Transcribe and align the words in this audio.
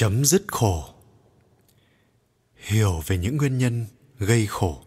chấm 0.00 0.24
dứt 0.24 0.42
khổ. 0.48 0.84
Hiểu 2.56 3.00
về 3.06 3.18
những 3.18 3.36
nguyên 3.36 3.58
nhân 3.58 3.86
gây 4.18 4.46
khổ. 4.46 4.78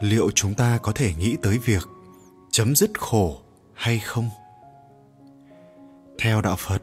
Liệu 0.00 0.30
chúng 0.30 0.54
ta 0.54 0.78
có 0.82 0.92
thể 0.92 1.14
nghĩ 1.14 1.36
tới 1.42 1.58
việc 1.58 1.88
chấm 2.50 2.76
dứt 2.76 3.00
khổ 3.00 3.42
hay 3.74 3.98
không? 3.98 4.30
Theo 6.18 6.40
đạo 6.40 6.56
phật, 6.58 6.82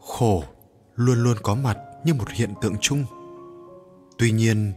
khổ 0.00 0.44
luôn 0.94 1.22
luôn 1.22 1.36
có 1.42 1.54
mặt 1.54 1.78
như 2.04 2.14
một 2.14 2.30
hiện 2.30 2.54
tượng 2.60 2.76
chung. 2.80 3.04
Tuy 4.18 4.30
nhiên, 4.30 4.72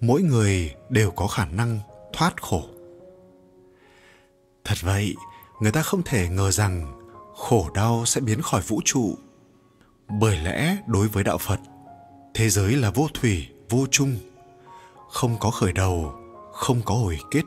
mỗi 0.00 0.22
người 0.22 0.74
đều 0.88 1.10
có 1.10 1.26
khả 1.26 1.46
năng 1.46 1.80
thoát 2.12 2.42
khổ. 2.42 2.68
Thật 4.64 4.78
vậy, 4.82 5.14
người 5.60 5.72
ta 5.72 5.82
không 5.82 6.02
thể 6.02 6.28
ngờ 6.28 6.50
rằng 6.50 7.02
khổ 7.36 7.70
đau 7.74 8.06
sẽ 8.06 8.20
biến 8.20 8.42
khỏi 8.42 8.62
vũ 8.62 8.80
trụ 8.84 9.16
bởi 10.08 10.38
lẽ 10.38 10.76
đối 10.86 11.08
với 11.08 11.24
đạo 11.24 11.38
phật, 11.38 11.60
thế 12.34 12.48
giới 12.48 12.76
là 12.76 12.90
vô 12.90 13.08
thủy, 13.14 13.46
vô 13.70 13.86
chung. 13.90 14.16
Không 15.10 15.36
có 15.40 15.50
khởi 15.50 15.72
đầu, 15.72 16.14
không 16.52 16.82
có 16.84 16.94
hồi 16.94 17.18
kết. 17.30 17.42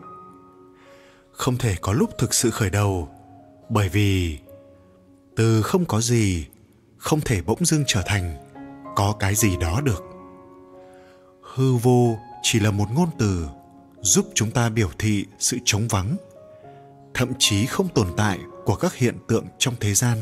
Không 1.32 1.58
thể 1.58 1.76
có 1.82 1.94
lúc 1.94 2.10
thực 2.18 2.34
sự 2.34 2.52
khởi 2.52 2.70
đầu, 2.70 3.10
bởi 3.70 3.90
vì 3.90 4.40
từ 5.36 5.62
không 5.62 5.86
có 5.86 6.02
gì, 6.02 6.46
không 6.98 7.22
thể 7.22 7.42
bỗng 7.42 7.66
dưng 7.66 7.84
trở 7.88 8.02
thành 8.06 8.38
có 8.96 9.16
cái 9.20 9.36
gì 9.36 9.58
đó 9.58 9.82
được. 9.82 10.04
Hư 11.42 11.74
vô 11.74 12.18
chỉ 12.42 12.60
là 12.60 12.72
một 12.72 12.88
ngôn 12.92 13.10
từ 13.18 13.48
giúp 14.02 14.26
chúng 14.34 14.52
ta 14.52 14.70
biểu 14.70 14.90
thị 15.00 15.26
sự 15.40 15.58
trống 15.66 15.88
vắng, 15.88 16.18
thậm 17.14 17.34
chí 17.40 17.66
không 17.66 17.88
tồn 17.88 18.08
tại 18.18 18.40
của 18.66 18.76
các 18.76 18.96
hiện 18.96 19.18
tượng 19.28 19.46
trong 19.58 19.74
thế 19.80 19.94
gian 19.94 20.18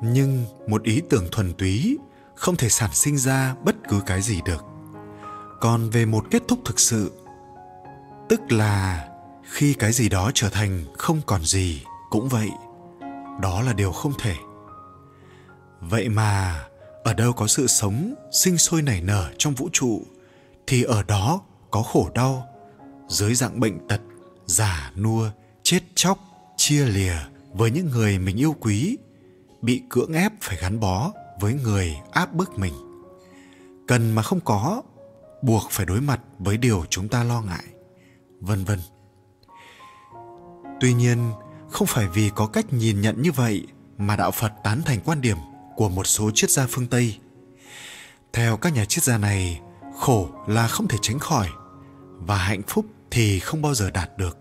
nhưng 0.00 0.44
một 0.66 0.82
ý 0.82 1.02
tưởng 1.10 1.28
thuần 1.32 1.52
túy 1.54 1.98
không 2.34 2.56
thể 2.56 2.68
sản 2.68 2.90
sinh 2.92 3.18
ra 3.18 3.54
bất 3.64 3.76
cứ 3.88 4.00
cái 4.06 4.22
gì 4.22 4.40
được. 4.44 4.64
Còn 5.60 5.90
về 5.90 6.06
một 6.06 6.24
kết 6.30 6.42
thúc 6.48 6.58
thực 6.64 6.80
sự, 6.80 7.12
tức 8.28 8.40
là 8.52 9.08
khi 9.42 9.74
cái 9.74 9.92
gì 9.92 10.08
đó 10.08 10.30
trở 10.34 10.48
thành 10.48 10.84
không 10.98 11.20
còn 11.26 11.44
gì 11.44 11.82
cũng 12.10 12.28
vậy, 12.28 12.48
đó 13.40 13.62
là 13.62 13.72
điều 13.72 13.92
không 13.92 14.12
thể. 14.18 14.34
Vậy 15.80 16.08
mà 16.08 16.64
ở 17.04 17.14
đâu 17.14 17.32
có 17.32 17.46
sự 17.46 17.66
sống 17.66 18.14
sinh 18.32 18.58
sôi 18.58 18.82
nảy 18.82 19.00
nở 19.00 19.30
trong 19.38 19.54
vũ 19.54 19.68
trụ, 19.72 20.02
thì 20.66 20.82
ở 20.82 21.02
đó 21.02 21.40
có 21.70 21.82
khổ 21.82 22.10
đau, 22.14 22.46
dưới 23.08 23.34
dạng 23.34 23.60
bệnh 23.60 23.88
tật, 23.88 24.00
già 24.46 24.92
nua, 24.96 25.30
chết 25.62 25.80
chóc, 25.94 26.18
chia 26.56 26.84
lìa 26.84 27.16
với 27.52 27.70
những 27.70 27.90
người 27.90 28.18
mình 28.18 28.36
yêu 28.36 28.56
quý 28.60 28.96
bị 29.66 29.82
cưỡng 29.88 30.12
ép 30.12 30.32
phải 30.40 30.56
gắn 30.56 30.80
bó 30.80 31.12
với 31.40 31.54
người 31.54 31.96
áp 32.12 32.34
bức 32.34 32.58
mình. 32.58 32.74
Cần 33.88 34.12
mà 34.12 34.22
không 34.22 34.40
có, 34.40 34.82
buộc 35.42 35.70
phải 35.70 35.86
đối 35.86 36.00
mặt 36.00 36.20
với 36.38 36.56
điều 36.56 36.84
chúng 36.90 37.08
ta 37.08 37.24
lo 37.24 37.42
ngại, 37.42 37.64
vân 38.40 38.64
vân. 38.64 38.78
Tuy 40.80 40.94
nhiên, 40.94 41.32
không 41.70 41.86
phải 41.86 42.08
vì 42.14 42.30
có 42.34 42.46
cách 42.46 42.72
nhìn 42.72 43.00
nhận 43.00 43.22
như 43.22 43.32
vậy 43.32 43.66
mà 43.98 44.16
đạo 44.16 44.30
phật 44.30 44.52
tán 44.64 44.82
thành 44.84 45.00
quan 45.04 45.20
điểm 45.20 45.36
của 45.76 45.88
một 45.88 46.04
số 46.04 46.30
triết 46.34 46.50
gia 46.50 46.66
phương 46.70 46.86
tây. 46.86 47.18
Theo 48.32 48.56
các 48.56 48.72
nhà 48.72 48.84
triết 48.84 49.04
gia 49.04 49.18
này, 49.18 49.60
khổ 49.98 50.28
là 50.46 50.68
không 50.68 50.88
thể 50.88 50.98
tránh 51.02 51.18
khỏi 51.18 51.48
và 52.18 52.36
hạnh 52.36 52.62
phúc 52.68 52.86
thì 53.10 53.38
không 53.38 53.62
bao 53.62 53.74
giờ 53.74 53.90
đạt 53.90 54.18
được. 54.18 54.38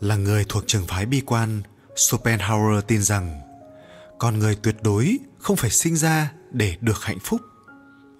Là 0.00 0.16
người 0.16 0.44
thuộc 0.48 0.64
trường 0.66 0.86
phái 0.86 1.06
bi 1.06 1.20
quan 1.26 1.62
schopenhauer 2.00 2.84
tin 2.86 3.02
rằng, 3.02 3.40
con 4.18 4.38
người 4.38 4.56
tuyệt 4.62 4.76
đối 4.82 5.18
không 5.38 5.56
phải 5.56 5.70
sinh 5.70 5.96
ra 5.96 6.32
để 6.50 6.76
được 6.80 7.02
hạnh 7.02 7.18
phúc, 7.18 7.40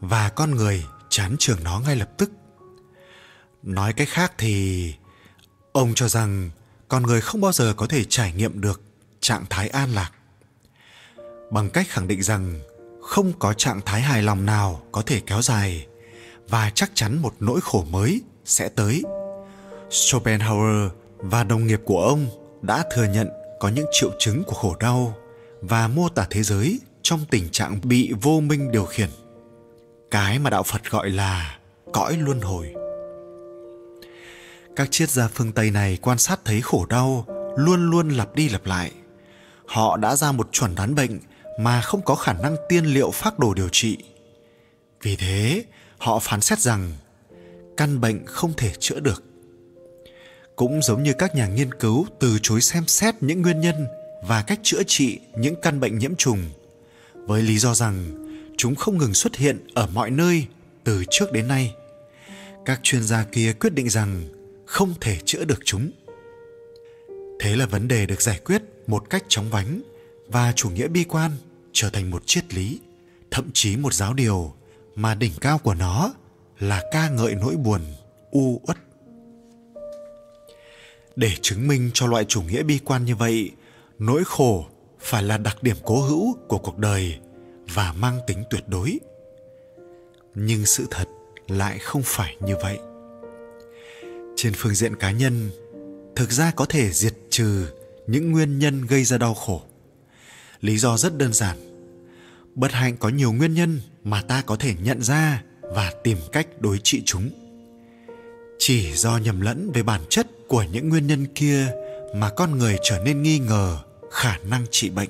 và 0.01 0.29
con 0.29 0.51
người 0.51 0.85
chán 1.09 1.37
trường 1.39 1.65
nó 1.65 1.81
ngay 1.81 1.97
lập 1.97 2.11
tức. 2.19 2.31
Nói 3.63 3.93
cách 3.93 4.09
khác 4.09 4.33
thì, 4.39 4.95
ông 5.73 5.93
cho 5.95 6.09
rằng 6.09 6.51
con 6.89 7.03
người 7.03 7.21
không 7.21 7.41
bao 7.41 7.53
giờ 7.53 7.75
có 7.77 7.87
thể 7.87 8.05
trải 8.05 8.33
nghiệm 8.33 8.61
được 8.61 8.83
trạng 9.21 9.45
thái 9.51 9.69
an 9.69 9.95
lạc. 9.95 10.11
Bằng 11.51 11.71
cách 11.71 11.87
khẳng 11.89 12.09
định 12.09 12.23
rằng 12.23 12.61
không 13.03 13.33
có 13.39 13.53
trạng 13.53 13.81
thái 13.81 14.01
hài 14.01 14.23
lòng 14.23 14.47
nào 14.47 14.83
có 14.93 15.03
thể 15.03 15.21
kéo 15.27 15.43
dài, 15.43 15.87
và 16.49 16.71
chắc 16.75 16.91
chắn 16.95 17.23
một 17.23 17.35
nỗi 17.41 17.61
khổ 17.61 17.85
mới 17.91 18.23
sẽ 18.45 18.69
tới. 18.69 19.03
Schopenhauer 19.91 20.91
và 21.17 21.45
đồng 21.45 21.67
nghiệp 21.67 21.81
của 21.85 22.03
ông 22.03 22.27
đã 22.63 22.85
thừa 22.95 23.05
nhận 23.05 23.29
có 23.61 23.69
những 23.69 23.87
triệu 23.93 24.11
chứng 24.19 24.45
của 24.45 24.55
khổ 24.55 24.77
đau 24.81 25.17
và 25.61 25.89
mô 25.89 26.09
tả 26.09 26.27
thế 26.31 26.43
giới 26.43 26.81
trong 27.03 27.21
tình 27.31 27.49
trạng 27.49 27.81
bị 27.83 28.13
vô 28.23 28.41
minh 28.41 28.73
điều 28.73 28.85
khiển. 28.85 29.09
Cái 30.11 30.39
mà 30.39 30.51
đạo 30.51 30.63
phật 30.63 30.91
gọi 30.91 31.11
là 31.11 31.59
cõi 31.93 32.17
luân 32.17 32.41
hồi. 32.41 32.75
Các 34.77 34.91
triết 34.91 35.11
gia 35.11 35.29
phương 35.29 35.53
tây 35.53 35.71
này 35.71 35.99
quan 36.03 36.19
sát 36.19 36.41
thấy 36.45 36.61
khổ 36.61 36.87
đau 36.89 37.25
luôn 37.57 37.91
luôn 37.91 38.09
lặp 38.09 38.35
đi 38.35 38.49
lặp 38.49 38.67
lại. 38.67 38.93
Họ 39.67 39.97
đã 39.97 40.17
ra 40.17 40.33
một 40.33 40.49
chuẩn 40.53 40.75
đoán 40.75 40.95
bệnh 40.95 41.21
mà 41.61 41.81
không 41.81 42.03
có 42.03 42.15
khả 42.15 42.33
năng 42.33 42.57
tiên 42.69 42.85
liệu 42.85 43.11
phác 43.11 43.39
đồ 43.39 43.55
điều 43.55 43.69
trị. 43.73 43.99
Vì 45.03 45.17
thế, 45.17 45.65
họ 45.99 46.19
phán 46.19 46.41
xét 46.41 46.59
rằng 46.59 46.93
căn 47.77 48.01
bệnh 48.01 48.27
không 48.27 48.53
thể 48.57 48.73
chữa 48.79 49.01
được 49.01 49.25
cũng 50.61 50.83
giống 50.83 51.03
như 51.03 51.13
các 51.13 51.35
nhà 51.35 51.47
nghiên 51.47 51.75
cứu 51.75 52.07
từ 52.19 52.39
chối 52.43 52.61
xem 52.61 52.87
xét 52.87 53.15
những 53.21 53.43
nguyên 53.43 53.61
nhân 53.61 53.87
và 54.23 54.43
cách 54.43 54.61
chữa 54.63 54.83
trị 54.87 55.19
những 55.37 55.55
căn 55.63 55.81
bệnh 55.81 55.99
nhiễm 55.99 56.17
trùng, 56.17 56.39
với 57.15 57.43
lý 57.43 57.59
do 57.59 57.75
rằng 57.75 58.27
chúng 58.57 58.75
không 58.75 58.99
ngừng 58.99 59.15
xuất 59.15 59.37
hiện 59.37 59.67
ở 59.75 59.87
mọi 59.87 60.11
nơi 60.11 60.47
từ 60.85 61.05
trước 61.11 61.33
đến 61.33 61.49
nay. 61.49 61.75
Các 62.65 62.81
chuyên 62.83 63.03
gia 63.03 63.25
kia 63.25 63.53
quyết 63.53 63.75
định 63.75 63.89
rằng 63.89 64.25
không 64.67 64.95
thể 65.01 65.19
chữa 65.25 65.45
được 65.45 65.61
chúng. 65.65 65.91
Thế 67.41 67.57
là 67.57 67.67
vấn 67.67 67.89
đề 67.89 68.07
được 68.07 68.23
giải 68.23 68.41
quyết 68.45 68.63
một 68.87 69.11
cách 69.11 69.25
chóng 69.29 69.51
vánh 69.51 69.83
và 70.27 70.53
chủ 70.57 70.71
nghĩa 70.71 70.89
bi 70.89 71.05
quan 71.05 71.31
trở 71.73 71.91
thành 71.91 72.11
một 72.11 72.23
triết 72.27 72.55
lý, 72.55 72.81
thậm 73.31 73.51
chí 73.53 73.77
một 73.77 73.95
giáo 73.95 74.15
điều 74.15 74.55
mà 74.95 75.15
đỉnh 75.15 75.33
cao 75.41 75.59
của 75.59 75.75
nó 75.75 76.13
là 76.59 76.83
ca 76.93 77.09
ngợi 77.09 77.35
nỗi 77.35 77.57
buồn, 77.57 77.81
u 78.31 78.61
uất 78.67 78.77
để 81.21 81.33
chứng 81.43 81.69
minh 81.69 81.91
cho 81.95 82.07
loại 82.07 82.25
chủ 82.25 82.43
nghĩa 82.43 82.63
bi 82.63 82.79
quan 82.85 83.05
như 83.05 83.17
vậy, 83.17 83.51
nỗi 83.99 84.25
khổ 84.25 84.67
phải 85.01 85.23
là 85.23 85.39
đặc 85.39 85.63
điểm 85.63 85.77
cố 85.85 86.03
hữu 86.03 86.37
của 86.49 86.59
cuộc 86.59 86.79
đời 86.79 87.19
và 87.75 87.93
mang 87.93 88.19
tính 88.27 88.43
tuyệt 88.51 88.65
đối. 88.69 88.99
Nhưng 90.35 90.67
sự 90.67 90.87
thật 90.91 91.05
lại 91.49 91.79
không 91.79 92.03
phải 92.05 92.37
như 92.41 92.55
vậy. 92.63 92.79
Trên 94.37 94.53
phương 94.57 94.75
diện 94.75 94.97
cá 94.97 95.11
nhân, 95.11 95.51
thực 96.17 96.31
ra 96.31 96.53
có 96.57 96.65
thể 96.65 96.93
diệt 96.93 97.15
trừ 97.31 97.67
những 98.07 98.33
nguyên 98.33 98.59
nhân 98.59 98.87
gây 98.87 99.05
ra 99.05 99.19
đau 99.19 99.35
khổ. 99.35 99.63
Lý 100.61 100.79
do 100.79 100.97
rất 100.97 101.19
đơn 101.19 101.33
giản. 101.33 101.57
Bất 102.55 102.73
hạnh 102.73 102.97
có 102.97 103.09
nhiều 103.09 103.33
nguyên 103.33 103.55
nhân 103.55 103.81
mà 104.05 104.23
ta 104.23 104.43
có 104.47 104.57
thể 104.57 104.75
nhận 104.83 105.03
ra 105.03 105.43
và 105.63 105.93
tìm 106.05 106.19
cách 106.33 106.47
đối 106.61 106.79
trị 106.79 107.03
chúng 107.05 107.31
chỉ 108.63 108.93
do 108.93 109.17
nhầm 109.17 109.41
lẫn 109.41 109.71
về 109.75 109.83
bản 109.83 110.01
chất 110.09 110.27
của 110.49 110.65
những 110.73 110.89
nguyên 110.89 111.07
nhân 111.07 111.27
kia 111.35 111.73
mà 112.15 112.31
con 112.31 112.59
người 112.59 112.77
trở 112.83 112.99
nên 112.99 113.23
nghi 113.23 113.39
ngờ 113.39 113.79
khả 114.11 114.39
năng 114.39 114.67
trị 114.71 114.91
bệnh. 114.91 115.09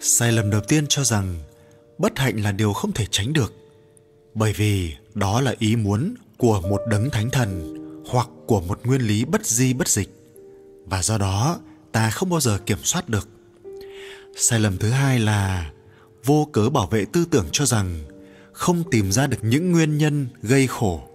Sai 0.00 0.32
lầm 0.32 0.50
đầu 0.50 0.60
tiên 0.60 0.86
cho 0.88 1.04
rằng 1.04 1.36
bất 1.98 2.18
hạnh 2.18 2.42
là 2.42 2.52
điều 2.52 2.72
không 2.72 2.92
thể 2.92 3.06
tránh 3.10 3.32
được, 3.32 3.52
bởi 4.34 4.52
vì 4.52 4.92
đó 5.14 5.40
là 5.40 5.54
ý 5.58 5.76
muốn 5.76 6.14
của 6.36 6.60
một 6.60 6.80
đấng 6.90 7.10
thánh 7.10 7.30
thần 7.30 7.76
hoặc 8.08 8.28
của 8.46 8.60
một 8.60 8.80
nguyên 8.84 9.00
lý 9.00 9.24
bất 9.24 9.46
di 9.46 9.72
bất 9.72 9.88
dịch, 9.88 10.08
và 10.84 11.02
do 11.02 11.18
đó 11.18 11.60
ta 11.92 12.10
không 12.10 12.30
bao 12.30 12.40
giờ 12.40 12.58
kiểm 12.66 12.78
soát 12.82 13.08
được. 13.08 13.28
Sai 14.36 14.60
lầm 14.60 14.78
thứ 14.78 14.90
hai 14.90 15.18
là 15.18 15.70
vô 16.24 16.48
cớ 16.52 16.68
bảo 16.68 16.86
vệ 16.86 17.04
tư 17.12 17.24
tưởng 17.30 17.46
cho 17.52 17.66
rằng 17.66 18.04
không 18.52 18.90
tìm 18.90 19.12
ra 19.12 19.26
được 19.26 19.38
những 19.42 19.72
nguyên 19.72 19.98
nhân 19.98 20.26
gây 20.42 20.66
khổ 20.66 21.08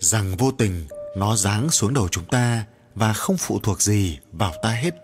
rằng 0.00 0.36
vô 0.36 0.50
tình 0.50 0.86
nó 1.16 1.36
giáng 1.36 1.70
xuống 1.70 1.94
đầu 1.94 2.08
chúng 2.08 2.24
ta 2.24 2.64
và 2.94 3.12
không 3.12 3.36
phụ 3.36 3.58
thuộc 3.62 3.82
gì 3.82 4.18
vào 4.32 4.52
ta 4.62 4.70
hết. 4.70 4.94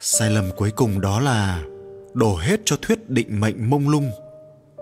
Sai 0.00 0.30
lầm 0.30 0.50
cuối 0.56 0.70
cùng 0.70 1.00
đó 1.00 1.20
là 1.20 1.62
đổ 2.14 2.36
hết 2.36 2.60
cho 2.64 2.76
thuyết 2.82 3.10
định 3.10 3.40
mệnh 3.40 3.70
mông 3.70 3.88
lung, 3.88 4.10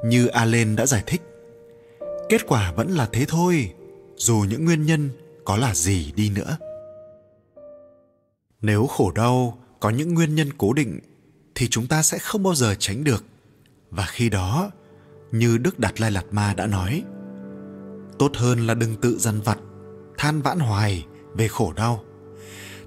như 0.05 0.27
allen 0.27 0.77
đã 0.77 0.87
giải 0.87 1.03
thích. 1.07 1.23
Kết 2.29 2.47
quả 2.47 2.73
vẫn 2.73 2.91
là 2.91 3.09
thế 3.13 3.25
thôi, 3.29 3.73
dù 4.17 4.45
những 4.49 4.65
nguyên 4.65 4.87
nhân 4.87 5.11
có 5.45 5.57
là 5.57 5.75
gì 5.75 6.13
đi 6.17 6.31
nữa. 6.31 6.57
Nếu 8.61 8.87
khổ 8.87 9.13
đau 9.15 9.59
có 9.81 9.91
những 9.91 10.15
nguyên 10.15 10.35
nhân 10.35 10.53
cố 10.59 10.73
định, 10.73 11.01
thì 11.55 11.69
chúng 11.71 11.87
ta 11.87 12.03
sẽ 12.03 12.19
không 12.19 12.43
bao 12.43 12.55
giờ 12.55 12.75
tránh 12.79 13.05
được. 13.05 13.25
Và 13.91 14.07
khi 14.07 14.29
đó, 14.29 14.71
như 15.33 15.59
đức 15.59 15.79
đạt 15.79 16.01
lai 16.01 16.11
lạt 16.11 16.25
ma 16.31 16.55
đã 16.57 16.67
nói 16.67 17.03
tốt 18.19 18.33
hơn 18.37 18.67
là 18.67 18.75
đừng 18.75 18.97
tự 18.97 19.19
dằn 19.19 19.41
vặt, 19.41 19.59
than 20.19 20.43
vãn 20.43 20.59
hoài 20.59 21.07
về 21.35 21.49
khổ 21.49 21.73
đau. 21.77 22.05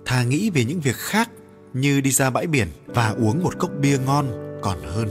Thà 0.05 0.23
nghĩ 0.23 0.49
về 0.49 0.65
những 0.65 0.79
việc 0.79 0.95
khác 0.95 1.29
như 1.73 2.01
đi 2.01 2.11
ra 2.11 2.29
bãi 2.29 2.47
biển 2.47 2.67
và 2.87 3.09
uống 3.09 3.43
một 3.43 3.59
cốc 3.59 3.71
bia 3.81 3.97
ngon 3.97 4.59
còn 4.61 4.77
hơn. 4.83 5.09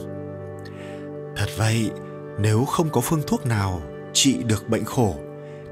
Thật 1.36 1.48
vậy, 1.56 1.90
nếu 2.40 2.64
không 2.64 2.90
có 2.90 3.00
phương 3.00 3.22
thuốc 3.26 3.46
nào 3.46 3.82
trị 4.12 4.42
được 4.42 4.68
bệnh 4.68 4.84
khổ 4.84 5.16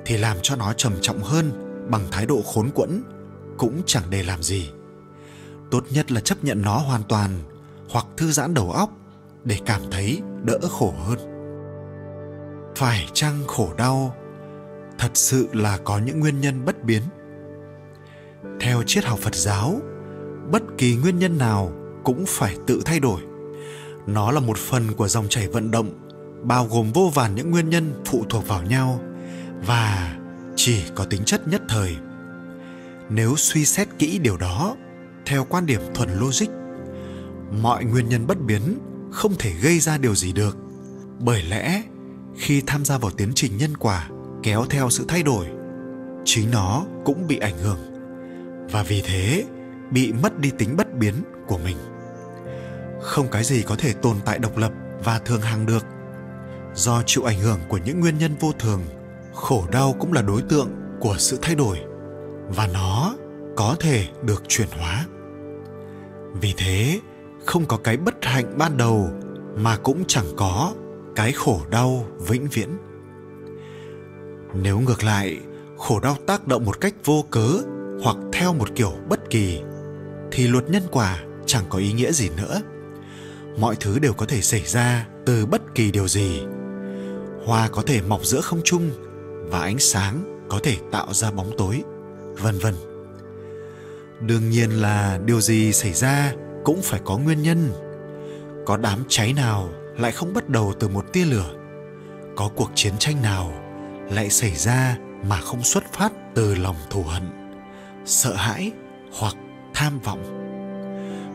thì 0.07 0.17
làm 0.17 0.37
cho 0.43 0.57
nó 0.57 0.73
trầm 0.73 0.93
trọng 1.01 1.19
hơn 1.19 1.53
bằng 1.91 2.07
thái 2.11 2.27
độ 2.27 2.43
khốn 2.43 2.71
quẫn 2.75 3.03
cũng 3.59 3.83
chẳng 3.87 4.05
để 4.11 4.23
làm 4.23 4.43
gì. 4.43 4.71
Tốt 5.71 5.85
nhất 5.91 6.13
là 6.13 6.21
chấp 6.21 6.45
nhận 6.45 6.63
nó 6.63 6.79
hoàn 6.79 7.03
toàn 7.09 7.31
hoặc 7.91 8.07
thư 8.17 8.33
giãn 8.33 8.55
đầu 8.55 8.71
óc 8.71 8.91
để 9.45 9.59
cảm 9.67 9.81
thấy 9.91 10.23
đỡ 10.43 10.59
khổ 10.71 10.95
hơn. 11.07 11.19
Phải 12.77 13.09
chăng 13.13 13.47
khổ 13.47 13.69
đau 13.77 14.15
thật 15.05 15.17
sự 15.17 15.49
là 15.53 15.79
có 15.85 15.99
những 15.99 16.21
nguyên 16.21 16.41
nhân 16.41 16.65
bất 16.65 16.85
biến. 16.85 17.03
Theo 18.61 18.83
triết 18.83 19.05
học 19.05 19.19
phật 19.19 19.35
giáo, 19.35 19.81
bất 20.51 20.63
kỳ 20.79 20.97
nguyên 20.97 21.19
nhân 21.19 21.39
nào 21.39 21.73
cũng 22.05 22.25
phải 22.29 22.57
tự 22.67 22.83
thay 22.85 23.01
đổi. 23.01 23.21
Nó 24.07 24.31
là 24.31 24.41
một 24.41 24.59
phần 24.59 24.93
của 24.97 25.09
dòng 25.09 25.29
chảy 25.29 25.49
vận 25.49 25.71
động, 25.71 25.91
bao 26.43 26.67
gồm 26.67 26.93
vô 26.93 27.11
vàn 27.15 27.35
những 27.35 27.51
nguyên 27.51 27.71
nhân 27.71 28.03
phụ 28.05 28.25
thuộc 28.31 28.49
vào 28.49 28.63
nhau 28.63 29.01
và 29.67 30.17
chỉ 30.57 30.83
có 30.95 31.05
tính 31.05 31.25
chất 31.25 31.49
nhất 31.49 31.63
thời. 31.69 31.97
Nếu 33.09 33.37
suy 33.37 33.65
xét 33.65 33.89
kỹ 33.99 34.19
điều 34.19 34.37
đó, 34.37 34.77
theo 35.27 35.47
quan 35.49 35.67
điểm 35.67 35.81
thuần 35.95 36.09
logic, 36.19 36.49
mọi 37.63 37.85
nguyên 37.85 38.09
nhân 38.09 38.27
bất 38.27 38.41
biến 38.41 38.79
không 39.11 39.35
thể 39.39 39.53
gây 39.63 39.81
ra 39.81 39.99
điều 39.99 40.15
gì 40.15 40.33
được. 40.33 40.57
Bởi 41.19 41.43
lẽ, 41.43 41.83
khi 42.37 42.63
tham 42.67 42.85
gia 42.85 42.99
vào 42.99 43.11
tiến 43.11 43.33
trình 43.35 43.57
nhân 43.57 43.77
quả 43.77 44.09
kéo 44.45 44.65
theo 44.71 44.91
sự 44.91 45.05
thay 45.09 45.23
đổi, 45.23 45.47
chính 46.25 46.51
nó 46.51 46.85
cũng 47.05 47.27
bị 47.27 47.39
ảnh 47.39 47.59
hưởng. 47.59 47.79
Và 48.71 48.83
vì 48.83 49.03
thế, 49.07 49.45
bị 49.91 50.13
mất 50.13 50.39
đi 50.39 50.51
tính 50.59 50.77
bất 50.77 50.95
biến 50.95 51.15
của 51.47 51.59
mình. 51.59 51.77
Không 53.01 53.29
cái 53.31 53.45
gì 53.45 53.63
có 53.63 53.77
thể 53.79 53.93
tồn 53.93 54.17
tại 54.25 54.39
độc 54.39 54.57
lập 54.57 54.73
và 55.05 55.19
thường 55.19 55.41
hằng 55.41 55.67
được. 55.67 55.87
Do 56.75 57.03
chịu 57.07 57.25
ảnh 57.25 57.39
hưởng 57.41 57.59
của 57.69 57.79
những 57.85 58.01
nguyên 58.01 58.19
nhân 58.19 58.35
vô 58.41 58.53
thường, 58.59 58.81
khổ 59.35 59.65
đau 59.73 59.95
cũng 59.99 60.13
là 60.13 60.23
đối 60.23 60.43
tượng 60.43 60.71
của 61.01 61.15
sự 61.19 61.39
thay 61.43 61.55
đổi. 61.55 61.79
Và 62.49 62.67
nó 62.67 63.15
có 63.57 63.77
thể 63.81 64.07
được 64.23 64.43
chuyển 64.49 64.69
hóa. 64.79 65.07
Vì 66.41 66.55
thế, 66.57 67.01
không 67.45 67.67
có 67.67 67.77
cái 67.77 67.97
bất 67.97 68.15
hạnh 68.23 68.59
ban 68.59 68.77
đầu 68.77 69.09
mà 69.57 69.77
cũng 69.77 70.05
chẳng 70.07 70.27
có 70.37 70.73
cái 71.17 71.33
khổ 71.33 71.61
đau 71.71 72.07
vĩnh 72.29 72.49
viễn 72.49 72.69
nếu 74.55 74.81
ngược 74.81 75.05
lại, 75.05 75.39
khổ 75.79 76.01
đau 76.01 76.17
tác 76.27 76.47
động 76.47 76.65
một 76.65 76.81
cách 76.81 76.95
vô 77.05 77.25
cớ 77.31 77.49
hoặc 78.03 78.17
theo 78.33 78.55
một 78.55 78.69
kiểu 78.75 78.93
bất 79.09 79.31
kỳ, 79.31 79.61
thì 80.33 80.49
luật 80.49 80.71
nhân 80.71 80.83
quả 80.91 81.25
chẳng 81.47 81.65
có 81.69 81.79
ý 81.79 81.93
nghĩa 81.93 82.13
gì 82.13 82.29
nữa. 82.37 82.61
Mọi 83.59 83.77
thứ 83.81 83.99
đều 83.99 84.13
có 84.13 84.27
thể 84.27 84.41
xảy 84.41 84.63
ra 84.67 85.07
từ 85.27 85.47
bất 85.47 85.75
kỳ 85.75 85.91
điều 85.91 86.09
gì. 86.09 86.43
Hoa 87.47 87.69
có 87.69 87.83
thể 87.87 88.01
mọc 88.03 88.25
giữa 88.25 88.41
không 88.41 88.61
trung 88.65 88.91
và 89.51 89.61
ánh 89.61 89.79
sáng 89.79 90.45
có 90.49 90.61
thể 90.63 90.77
tạo 90.93 91.13
ra 91.13 91.31
bóng 91.31 91.51
tối, 91.59 91.83
vân 92.43 92.59
vân. 92.59 92.75
Đương 94.21 94.51
nhiên 94.51 94.71
là 94.71 95.19
điều 95.25 95.41
gì 95.41 95.73
xảy 95.73 95.93
ra 95.93 96.33
cũng 96.65 96.83
phải 96.83 97.01
có 97.05 97.19
nguyên 97.19 97.43
nhân. 97.43 97.73
Có 98.67 98.77
đám 98.77 98.99
cháy 99.09 99.33
nào 99.33 99.69
lại 99.99 100.13
không 100.13 100.35
bắt 100.35 100.49
đầu 100.49 100.75
từ 100.81 100.89
một 100.89 101.13
tia 101.13 101.25
lửa? 101.25 101.55
Có 102.37 102.51
cuộc 102.57 102.71
chiến 102.75 102.93
tranh 102.99 103.23
nào 103.23 103.64
lại 104.11 104.31
xảy 104.31 104.55
ra 104.55 104.97
mà 105.29 105.41
không 105.41 105.63
xuất 105.63 105.93
phát 105.93 106.13
từ 106.35 106.55
lòng 106.55 106.77
thù 106.91 107.03
hận, 107.03 107.23
sợ 108.05 108.35
hãi 108.35 108.73
hoặc 109.19 109.35
tham 109.75 110.01
vọng. 110.01 110.41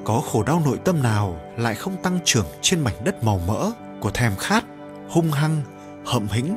Có 0.06 0.22
khổ 0.32 0.44
đau 0.44 0.62
nội 0.66 0.80
tâm 0.86 1.04
nào 1.04 1.40
lại 1.58 1.76
không 1.76 1.98
tăng 2.04 2.20
trưởng 2.26 2.46
trên 2.62 2.80
mảnh 2.80 3.04
đất 3.04 3.24
màu 3.24 3.42
mỡ 3.48 3.72
của 4.00 4.12
thèm 4.12 4.36
khát, 4.36 4.66
hung 5.10 5.32
hăng, 5.32 5.62
hậm 6.06 6.28
hĩnh 6.28 6.56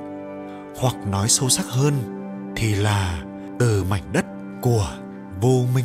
hoặc 0.79 0.95
nói 1.07 1.29
sâu 1.29 1.49
sắc 1.49 1.67
hơn 1.67 1.95
thì 2.57 2.75
là 2.75 3.23
từ 3.59 3.85
mảnh 3.85 4.13
đất 4.13 4.25
của 4.63 4.89
vô 5.41 5.65
minh? 5.75 5.85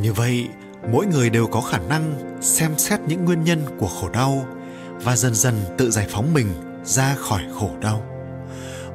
Như 0.00 0.12
vậy, 0.12 0.48
mỗi 0.92 1.06
người 1.06 1.30
đều 1.30 1.46
có 1.46 1.60
khả 1.60 1.78
năng 1.78 2.14
xem 2.40 2.78
xét 2.78 3.00
những 3.00 3.24
nguyên 3.24 3.44
nhân 3.44 3.62
của 3.78 3.88
khổ 3.88 4.08
đau 4.08 4.46
và 4.90 5.16
dần 5.16 5.34
dần 5.34 5.54
tự 5.78 5.90
giải 5.90 6.06
phóng 6.10 6.34
mình 6.34 6.46
ra 6.84 7.14
khỏi 7.14 7.42
khổ 7.60 7.70
đau 7.80 8.15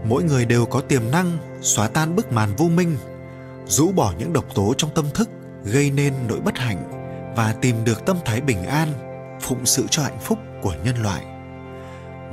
mỗi 0.05 0.23
người 0.23 0.45
đều 0.45 0.65
có 0.65 0.81
tiềm 0.81 1.11
năng 1.11 1.37
xóa 1.61 1.87
tan 1.87 2.15
bức 2.15 2.31
màn 2.31 2.49
vô 2.57 2.65
minh, 2.65 2.97
rũ 3.67 3.91
bỏ 3.91 4.13
những 4.19 4.33
độc 4.33 4.45
tố 4.55 4.73
trong 4.77 4.89
tâm 4.95 5.05
thức, 5.13 5.29
gây 5.63 5.91
nên 5.91 6.13
nỗi 6.27 6.39
bất 6.39 6.57
hạnh 6.57 6.83
và 7.35 7.55
tìm 7.61 7.75
được 7.85 8.05
tâm 8.05 8.17
thái 8.25 8.41
bình 8.41 8.63
an, 8.63 8.87
phụng 9.41 9.65
sự 9.65 9.85
cho 9.89 10.03
hạnh 10.03 10.19
phúc 10.21 10.39
của 10.61 10.73
nhân 10.85 10.95
loại. 11.03 11.25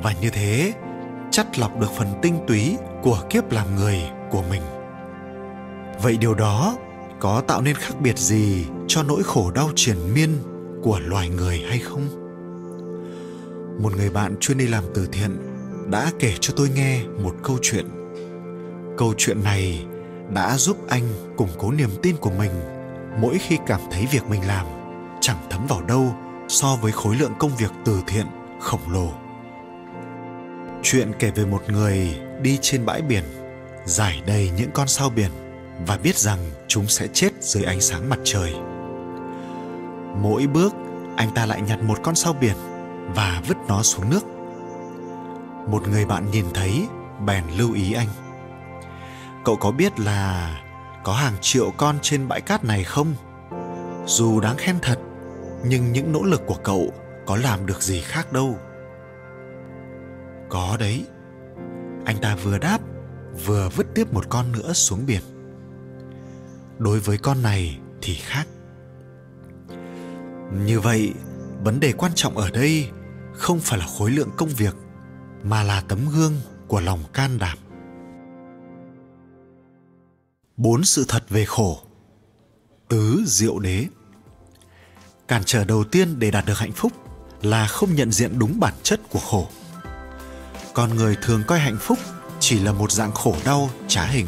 Và 0.02 0.14
như 0.20 0.30
thế 0.30 0.72
chắt 1.30 1.58
lọc 1.58 1.80
được 1.80 1.90
phần 1.96 2.08
tinh 2.22 2.38
túy 2.46 2.76
của 3.02 3.22
kiếp 3.30 3.52
làm 3.52 3.76
người 3.76 4.02
của 4.30 4.42
mình. 4.50 4.62
Vậy 6.02 6.16
điều 6.16 6.34
đó 6.34 6.76
có 7.20 7.40
tạo 7.40 7.62
nên 7.62 7.74
khác 7.74 7.94
biệt 8.00 8.18
gì 8.18 8.66
cho 8.88 9.02
nỗi 9.02 9.22
khổ 9.22 9.50
đau 9.50 9.70
triền 9.74 10.14
miên 10.14 10.36
của 10.82 10.98
loài 10.98 11.28
người 11.28 11.64
hay 11.68 11.78
không? 11.78 12.08
Một 13.82 13.96
người 13.96 14.10
bạn 14.10 14.36
chuyên 14.40 14.58
đi 14.58 14.66
làm 14.66 14.84
từ 14.94 15.08
thiện 15.12 15.57
đã 15.90 16.10
kể 16.18 16.34
cho 16.40 16.54
tôi 16.56 16.68
nghe 16.74 17.02
một 17.22 17.34
câu 17.42 17.58
chuyện. 17.62 17.86
Câu 18.98 19.14
chuyện 19.18 19.44
này 19.44 19.86
đã 20.34 20.56
giúp 20.56 20.88
anh 20.88 21.02
củng 21.36 21.50
cố 21.58 21.72
niềm 21.72 21.90
tin 22.02 22.16
của 22.16 22.30
mình 22.30 22.50
mỗi 23.20 23.38
khi 23.38 23.58
cảm 23.66 23.80
thấy 23.90 24.06
việc 24.12 24.24
mình 24.30 24.46
làm 24.46 24.66
chẳng 25.20 25.46
thấm 25.50 25.66
vào 25.68 25.82
đâu 25.82 26.14
so 26.48 26.76
với 26.82 26.92
khối 26.92 27.16
lượng 27.16 27.32
công 27.38 27.56
việc 27.56 27.70
từ 27.84 28.02
thiện, 28.06 28.26
khổng 28.60 28.92
lồ. 28.92 29.12
Chuyện 30.82 31.12
kể 31.18 31.30
về 31.30 31.44
một 31.44 31.62
người 31.68 32.18
đi 32.42 32.58
trên 32.62 32.86
bãi 32.86 33.02
biển, 33.02 33.24
giải 33.84 34.22
đầy 34.26 34.50
những 34.56 34.70
con 34.74 34.88
sao 34.88 35.10
biển 35.10 35.30
và 35.86 35.96
biết 35.96 36.16
rằng 36.16 36.38
chúng 36.68 36.86
sẽ 36.86 37.06
chết 37.12 37.30
dưới 37.40 37.64
ánh 37.64 37.80
sáng 37.80 38.08
mặt 38.08 38.18
trời. 38.24 38.54
Mỗi 40.22 40.46
bước 40.46 40.74
anh 41.16 41.30
ta 41.34 41.46
lại 41.46 41.60
nhặt 41.60 41.82
một 41.82 41.98
con 42.02 42.14
sao 42.14 42.32
biển 42.40 42.56
và 43.14 43.42
vứt 43.48 43.56
nó 43.68 43.82
xuống 43.82 44.10
nước 44.10 44.37
một 45.70 45.88
người 45.88 46.04
bạn 46.04 46.30
nhìn 46.30 46.46
thấy, 46.54 46.88
bèn 47.26 47.44
lưu 47.56 47.74
ý 47.74 47.92
anh. 47.92 48.08
Cậu 49.44 49.56
có 49.56 49.70
biết 49.70 50.00
là 50.00 50.54
có 51.04 51.12
hàng 51.12 51.36
triệu 51.40 51.70
con 51.76 51.98
trên 52.02 52.28
bãi 52.28 52.40
cát 52.40 52.64
này 52.64 52.84
không? 52.84 53.14
Dù 54.06 54.40
đáng 54.40 54.56
khen 54.56 54.78
thật, 54.82 54.98
nhưng 55.64 55.92
những 55.92 56.12
nỗ 56.12 56.22
lực 56.22 56.42
của 56.46 56.56
cậu 56.62 56.92
có 57.26 57.36
làm 57.36 57.66
được 57.66 57.82
gì 57.82 58.00
khác 58.00 58.32
đâu. 58.32 58.58
Có 60.48 60.76
đấy. 60.80 61.06
Anh 62.04 62.16
ta 62.22 62.34
vừa 62.34 62.58
đáp, 62.58 62.78
vừa 63.46 63.68
vứt 63.76 63.86
tiếp 63.94 64.12
một 64.12 64.24
con 64.28 64.52
nữa 64.52 64.72
xuống 64.72 65.06
biển. 65.06 65.22
Đối 66.78 67.00
với 67.00 67.18
con 67.18 67.42
này 67.42 67.78
thì 68.02 68.14
khác. 68.14 68.44
Như 70.52 70.80
vậy, 70.80 71.12
vấn 71.64 71.80
đề 71.80 71.92
quan 71.92 72.12
trọng 72.14 72.36
ở 72.36 72.50
đây 72.50 72.88
không 73.32 73.60
phải 73.60 73.78
là 73.78 73.86
khối 73.98 74.10
lượng 74.10 74.30
công 74.36 74.48
việc 74.48 74.74
mà 75.42 75.62
là 75.62 75.80
tấm 75.88 75.98
gương 76.14 76.34
của 76.68 76.80
lòng 76.80 77.04
can 77.12 77.38
đảm. 77.38 77.58
Bốn 80.56 80.84
sự 80.84 81.04
thật 81.08 81.24
về 81.28 81.44
khổ. 81.44 81.78
Tứ 82.88 83.22
diệu 83.26 83.58
đế. 83.58 83.86
Cản 85.28 85.42
trở 85.44 85.64
đầu 85.64 85.84
tiên 85.84 86.18
để 86.18 86.30
đạt 86.30 86.46
được 86.46 86.58
hạnh 86.58 86.72
phúc 86.72 86.92
là 87.42 87.66
không 87.66 87.94
nhận 87.94 88.12
diện 88.12 88.38
đúng 88.38 88.60
bản 88.60 88.74
chất 88.82 89.00
của 89.10 89.18
khổ. 89.18 89.48
Con 90.74 90.96
người 90.96 91.16
thường 91.22 91.42
coi 91.46 91.58
hạnh 91.58 91.76
phúc 91.80 91.98
chỉ 92.40 92.58
là 92.58 92.72
một 92.72 92.92
dạng 92.92 93.12
khổ 93.12 93.36
đau 93.44 93.70
trá 93.88 94.04
hình. 94.04 94.26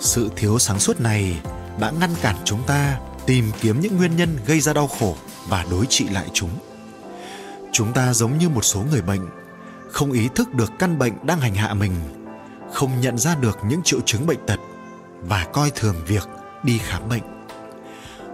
Sự 0.00 0.30
thiếu 0.36 0.58
sáng 0.58 0.78
suốt 0.78 1.00
này 1.00 1.40
đã 1.80 1.90
ngăn 1.90 2.10
cản 2.22 2.36
chúng 2.44 2.62
ta 2.66 3.00
tìm 3.26 3.50
kiếm 3.60 3.80
những 3.80 3.96
nguyên 3.96 4.16
nhân 4.16 4.38
gây 4.46 4.60
ra 4.60 4.72
đau 4.72 4.88
khổ 4.88 5.16
và 5.48 5.66
đối 5.70 5.86
trị 5.86 6.08
lại 6.08 6.28
chúng. 6.32 6.50
Chúng 7.72 7.92
ta 7.92 8.14
giống 8.14 8.38
như 8.38 8.48
một 8.48 8.64
số 8.64 8.84
người 8.90 9.02
bệnh 9.02 9.26
không 9.92 10.12
ý 10.12 10.28
thức 10.34 10.54
được 10.54 10.72
căn 10.78 10.98
bệnh 10.98 11.12
đang 11.22 11.40
hành 11.40 11.54
hạ 11.54 11.74
mình 11.74 11.92
không 12.72 13.00
nhận 13.00 13.18
ra 13.18 13.34
được 13.34 13.58
những 13.64 13.82
triệu 13.82 14.00
chứng 14.00 14.26
bệnh 14.26 14.46
tật 14.46 14.60
và 15.22 15.46
coi 15.52 15.70
thường 15.70 15.96
việc 16.06 16.28
đi 16.62 16.78
khám 16.78 17.08
bệnh. 17.08 17.22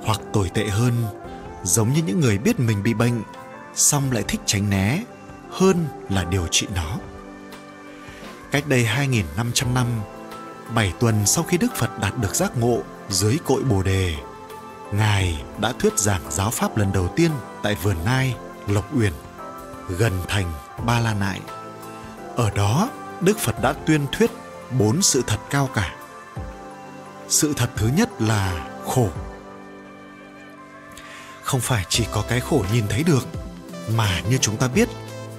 Hoặc 0.05 0.21
tồi 0.33 0.49
tệ 0.49 0.69
hơn 0.69 0.93
giống 1.63 1.93
như 1.93 2.03
những 2.07 2.21
người 2.21 2.39
biết 2.39 2.61
mình 2.61 2.83
bị 2.83 2.95
bệnh 2.95 3.23
xong 3.75 4.13
lại 4.13 4.25
thích 4.29 4.41
tránh 4.47 4.71
né 4.71 5.03
hơn 5.51 5.87
là 6.11 6.25
điều 6.25 6.47
trị 6.47 6.67
nó. 6.75 6.99
Cách 8.51 8.69
đây 8.69 8.89
2.500 8.97 9.73
năm 9.73 9.87
7 10.75 10.93
tuần 11.01 11.27
sau 11.27 11.45
khi 11.45 11.59
Đức 11.59 11.75
Phật 11.77 11.99
đạt 12.01 12.19
được 12.19 12.35
giác 12.35 12.57
ngộ 12.57 12.79
dưới 13.09 13.39
cội 13.45 13.63
Bồ 13.63 13.83
đề, 13.83 14.15
Ngài 14.93 15.45
đã 15.61 15.73
thuyết 15.79 15.99
giảng 15.99 16.23
giáo 16.31 16.51
pháp 16.51 16.77
lần 16.77 16.93
đầu 16.93 17.09
tiên 17.17 17.31
tại 17.63 17.77
vườn 17.83 17.97
Nai, 18.05 18.37
Lộc 18.67 18.97
Uyển, 18.97 19.13
gần 19.89 20.13
thành 20.29 20.53
Ba 20.85 21.01
La 21.01 21.15
Nại. 21.15 21.41
Ở 22.37 22.51
đó, 22.51 22.91
Đức 23.21 23.39
Phật 23.39 23.63
đã 23.63 23.73
tuyên 23.73 24.07
thuyết 24.13 24.31
bốn 24.79 25.03
sự 25.03 25.23
thật 25.27 25.39
cao 25.51 25.69
cả. 25.75 25.95
Sự 27.29 27.55
thật 27.57 27.71
thứ 27.77 27.91
nhất 27.97 28.09
là 28.23 28.67
khổ. 28.87 29.09
không 31.47 31.61
phải 31.61 31.85
chỉ 31.89 32.05
có 32.13 32.25
cái 32.29 32.41
khổ 32.41 32.65
nhìn 32.73 32.85
thấy 32.89 33.03
được 33.03 33.27
mà 33.95 34.21
như 34.31 34.39
chúng 34.39 34.57
ta 34.57 34.69
biết 34.69 34.89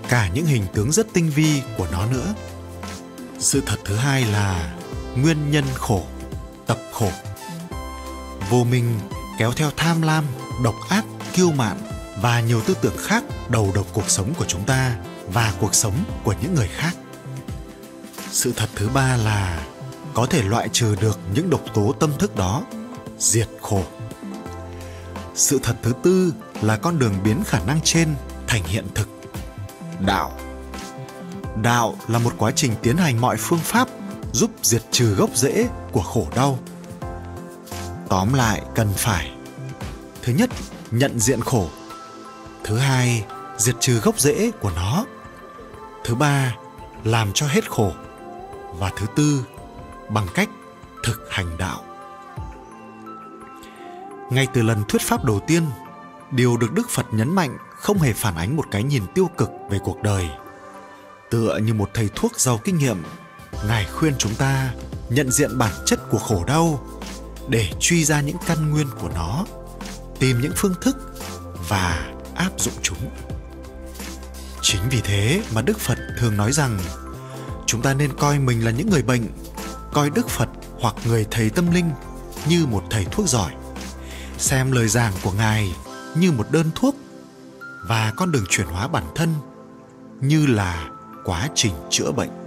cả 0.10 0.30
những 0.34 0.46
hình 0.46 0.66
tướng 0.74 0.92
rất 0.92 1.08
tinh 1.14 1.30
vi 1.30 1.62
của 1.78 1.88
nó 1.92 2.06
nữa 2.06 2.34
sự 3.40 3.64
thật 3.66 3.78
thứ 3.86 3.96
hai 3.96 4.26
là 4.26 4.76
nguyên 5.16 5.52
nhân 5.52 5.64
khổ 5.76 6.04
tập 6.68 6.78
khổ 6.92 7.12
vô 8.50 8.64
minh 8.64 9.00
kéo 9.40 9.52
theo 9.52 9.72
tham 9.78 10.02
lam 10.02 10.26
độc 10.64 10.76
ác 10.90 11.06
kiêu 11.34 11.52
mạn 11.52 11.78
và 12.22 12.40
nhiều 12.40 12.62
tư 12.62 12.76
tưởng 12.82 12.98
khác 12.98 13.24
đầu 13.50 13.72
độc 13.76 13.86
cuộc 13.94 14.10
sống 14.10 14.34
của 14.38 14.46
chúng 14.46 14.64
ta 14.64 14.96
và 15.34 15.54
cuộc 15.60 15.76
sống 15.76 15.94
của 16.24 16.34
những 16.42 16.56
người 16.56 16.68
khác. 16.68 16.96
Sự 18.32 18.54
thật 18.56 18.70
thứ 18.76 18.90
ba 18.94 19.18
là 19.18 19.68
có 20.14 20.26
thể 20.26 20.44
loại 20.44 20.70
trừ 20.72 20.96
được 21.02 21.20
những 21.34 21.50
độc 21.50 21.62
tố 21.74 21.94
tâm 22.00 22.12
thức 22.20 22.36
đó, 22.36 22.64
diệt 23.20 23.50
khổ. 23.62 23.84
Sự 25.36 25.60
thật 25.64 25.76
thứ 25.84 25.94
tư 26.04 26.34
là 26.62 26.78
con 26.78 27.00
đường 27.00 27.14
biến 27.24 27.44
khả 27.44 27.60
năng 27.60 27.80
trên 27.84 28.16
thành 28.48 28.64
hiện 28.64 28.86
thực. 28.96 29.10
Đạo. 30.00 30.32
Đạo 31.62 31.96
là 32.08 32.20
một 32.20 32.34
quá 32.38 32.52
trình 32.52 32.74
tiến 32.82 32.98
hành 32.98 33.22
mọi 33.22 33.38
phương 33.40 33.60
pháp 33.60 33.88
giúp 34.34 34.52
diệt 34.64 34.84
trừ 34.92 35.14
gốc 35.14 35.30
rễ 35.36 35.68
của 35.92 36.02
khổ 36.02 36.28
đau. 36.36 36.60
Tóm 38.10 38.34
lại 38.34 38.62
cần 38.76 38.94
phải, 38.96 39.32
thứ 40.22 40.34
nhất, 40.34 40.50
nhận 40.92 41.20
diện 41.20 41.42
khổ. 41.42 41.70
Thứ 42.64 42.78
hai, 42.78 43.26
diệt 43.58 43.76
trừ 43.80 44.00
gốc 44.00 44.20
rễ 44.20 44.52
của 44.52 44.72
nó 44.76 45.06
thứ 46.08 46.16
ba 46.16 46.56
làm 47.04 47.32
cho 47.34 47.48
hết 47.48 47.70
khổ 47.70 47.92
và 48.80 48.92
thứ 48.98 49.06
tư 49.16 49.46
bằng 50.10 50.28
cách 50.36 50.50
thực 51.04 51.28
hành 51.32 51.58
đạo. 51.58 51.84
Ngay 54.32 54.48
từ 54.54 54.62
lần 54.62 54.84
thuyết 54.88 55.02
pháp 55.02 55.26
đầu 55.26 55.40
tiên, 55.48 55.64
điều 56.32 56.58
được 56.58 56.74
đức 56.74 56.90
phật 56.90 57.06
nhấn 57.12 57.36
mạnh 57.36 57.58
không 57.76 57.98
hề 57.98 58.14
phản 58.14 58.36
ánh 58.36 58.56
một 58.56 58.66
cái 58.72 58.84
nhìn 58.84 59.04
tiêu 59.16 59.30
cực 59.38 59.50
về 59.70 59.80
cuộc 59.84 60.02
đời. 60.02 60.30
Tựa 61.30 61.60
như 61.64 61.74
một 61.74 61.90
thầy 61.94 62.10
thuốc 62.16 62.40
giàu 62.40 62.60
kinh 62.64 62.78
nghiệm, 62.78 63.04
ngài 63.68 63.86
khuyên 63.86 64.14
chúng 64.18 64.36
ta 64.36 64.74
nhận 65.10 65.32
diện 65.32 65.58
bản 65.58 65.74
chất 65.86 66.00
của 66.10 66.20
khổ 66.20 66.44
đau 66.48 66.88
để 67.48 67.70
truy 67.80 68.04
ra 68.04 68.22
những 68.22 68.38
căn 68.46 68.72
nguyên 68.72 68.88
của 69.02 69.10
nó, 69.16 69.46
tìm 70.20 70.42
những 70.42 70.54
phương 70.56 70.76
thức 70.82 70.98
và 71.70 72.12
áp 72.36 72.52
dụng 72.58 72.74
chúng 72.82 72.98
chính 74.70 74.82
vì 74.90 75.02
thế 75.02 75.42
mà 75.54 75.62
đức 75.62 75.80
phật 75.80 75.98
thường 76.18 76.38
nói 76.38 76.52
rằng, 76.52 76.80
chúng 77.66 77.82
ta 77.82 77.94
nên 77.94 78.14
coi 78.18 78.40
mình 78.40 78.66
là 78.66 78.72
những 78.72 78.90
người 78.90 79.02
bệnh, 79.02 79.28
coi 79.94 80.10
đức 80.10 80.30
phật 80.30 80.50
hoặc 80.80 80.96
người 81.06 81.26
thầy 81.32 81.50
tâm 81.50 81.72
linh 81.72 81.92
như 82.50 82.66
một 82.66 82.84
thầy 82.90 83.06
thuốc 83.06 83.28
giỏi, 83.28 83.52
xem 84.38 84.72
lời 84.72 84.88
giảng 84.88 85.14
của 85.24 85.32
ngài 85.32 85.76
như 86.16 86.32
một 86.32 86.52
đơn 86.52 86.72
thuốc 86.76 86.96
và 87.88 88.14
con 88.16 88.32
đường 88.32 88.46
chuyển 88.50 88.68
hóa 88.68 88.88
bản 88.88 89.04
thân 89.16 89.34
như 90.22 90.46
là 90.46 90.90
quá 91.26 91.50
trình 91.56 91.74
chữa 91.90 92.12
bệnh. 92.12 92.47